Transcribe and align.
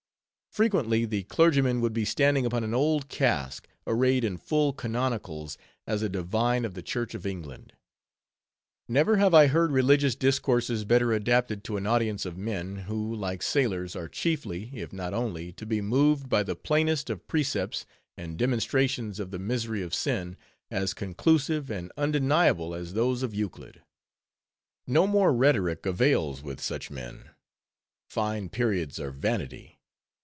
Frequently 0.53 1.05
the 1.05 1.23
clergyman 1.23 1.79
would 1.79 1.93
be 1.93 2.03
standing 2.03 2.45
upon 2.45 2.61
an 2.65 2.73
old 2.73 3.07
cask, 3.07 3.69
arrayed 3.87 4.25
in 4.25 4.35
full 4.35 4.73
canonicals, 4.73 5.57
as 5.87 6.01
a 6.01 6.09
divine 6.09 6.65
of 6.65 6.73
the 6.73 6.81
Church 6.81 7.13
of 7.15 7.25
England. 7.25 7.71
Never 8.89 9.15
have 9.15 9.33
I 9.33 9.47
heard 9.47 9.71
religious 9.71 10.13
discourses 10.13 10.83
better 10.83 11.13
adapted 11.13 11.63
to 11.63 11.77
an 11.77 11.87
audience 11.87 12.25
of 12.25 12.35
men, 12.37 12.79
who, 12.79 13.15
like 13.15 13.41
sailors, 13.41 13.95
are 13.95 14.09
chiefly, 14.09 14.69
if 14.73 14.91
not 14.91 15.13
only, 15.13 15.53
to 15.53 15.65
be 15.65 15.79
moved 15.79 16.27
by 16.27 16.43
the 16.43 16.53
plainest 16.57 17.09
of 17.09 17.29
precepts, 17.29 17.85
and 18.17 18.37
demonstrations 18.37 19.21
of 19.21 19.31
the 19.31 19.39
misery 19.39 19.81
of 19.81 19.95
sin, 19.95 20.35
as 20.69 20.93
conclusive 20.93 21.69
and 21.71 21.93
undeniable 21.95 22.75
as 22.75 22.91
those 22.93 23.23
of 23.23 23.33
Euclid. 23.33 23.83
No 24.85 25.07
mere 25.07 25.29
rhetoric 25.29 25.85
avails 25.85 26.43
with 26.43 26.59
such 26.59 26.91
men; 26.91 27.29
fine 28.09 28.49
periods 28.49 28.99
are 28.99 29.11
vanity. 29.11 29.77